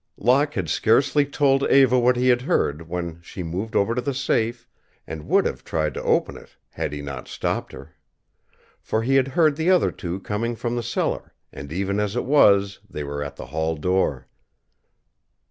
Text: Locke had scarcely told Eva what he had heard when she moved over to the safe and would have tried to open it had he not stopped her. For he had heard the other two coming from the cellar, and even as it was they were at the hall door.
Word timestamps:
Locke 0.17 0.55
had 0.55 0.67
scarcely 0.67 1.27
told 1.27 1.61
Eva 1.69 1.99
what 1.99 2.15
he 2.15 2.29
had 2.29 2.41
heard 2.41 2.89
when 2.89 3.21
she 3.21 3.43
moved 3.43 3.75
over 3.75 3.93
to 3.93 4.01
the 4.01 4.15
safe 4.15 4.67
and 5.05 5.27
would 5.27 5.45
have 5.45 5.63
tried 5.63 5.93
to 5.93 6.01
open 6.01 6.37
it 6.37 6.55
had 6.71 6.91
he 6.91 7.03
not 7.03 7.27
stopped 7.27 7.71
her. 7.71 7.93
For 8.81 9.03
he 9.03 9.13
had 9.13 9.27
heard 9.27 9.57
the 9.57 9.69
other 9.69 9.91
two 9.91 10.19
coming 10.21 10.55
from 10.55 10.75
the 10.75 10.81
cellar, 10.81 11.33
and 11.53 11.71
even 11.71 11.99
as 11.99 12.15
it 12.15 12.25
was 12.25 12.79
they 12.89 13.03
were 13.03 13.21
at 13.23 13.35
the 13.35 13.45
hall 13.45 13.75
door. 13.75 14.25